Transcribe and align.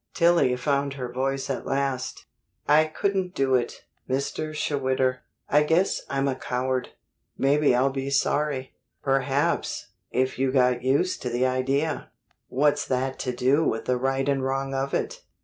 Tillie 0.15 0.55
found 0.55 0.95
her 0.95 1.13
voice 1.13 1.47
at 1.47 1.67
last: 1.67 2.25
"I 2.67 2.85
couldn't 2.85 3.35
do 3.35 3.53
it, 3.53 3.85
Mr. 4.09 4.51
Schwitter. 4.51 5.19
I 5.47 5.61
guess 5.61 6.01
I'm 6.09 6.27
a 6.27 6.33
coward. 6.33 6.89
Maybe 7.37 7.75
I'll 7.75 7.91
be 7.91 8.09
sorry." 8.09 8.73
"Perhaps, 9.03 9.89
if 10.09 10.39
you 10.39 10.51
got 10.51 10.81
used 10.81 11.21
to 11.21 11.29
the 11.29 11.45
idea" 11.45 12.09
"What's 12.47 12.83
that 12.87 13.19
to 13.19 13.31
do 13.31 13.63
with 13.63 13.85
the 13.85 13.97
right 13.97 14.27
and 14.27 14.43
wrong 14.43 14.73
of 14.73 14.95
it?" 14.95 15.21